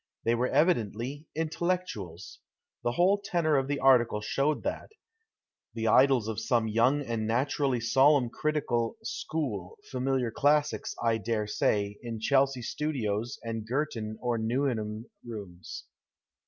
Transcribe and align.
They 0.25 0.33
were 0.33 0.47
evidently" 0.47 1.27
intellectuals 1.35 2.39
"—the 2.83 2.93
whole 2.93 3.19
tenor 3.23 3.55
of 3.55 3.67
the 3.67 3.77
article 3.79 4.19
showed 4.19 4.63
that— 4.63 4.89
the 5.75 5.85
idols 5.87 6.27
of 6.27 6.39
some 6.39 6.67
young 6.67 7.03
and 7.03 7.27
naturally 7.27 7.79
solemn 7.79 8.31
critical" 8.31 8.97
school," 9.03 9.77
familiar 9.91 10.31
classics, 10.31 10.95
I 11.03 11.19
dare 11.19 11.45
say, 11.45 11.99
in 12.01 12.19
Chelsea 12.19 12.63
studios 12.63 13.37
and 13.43 13.67
Girton 13.67 14.17
or 14.21 14.39
Newnham 14.39 15.05
rooms. 15.23 15.85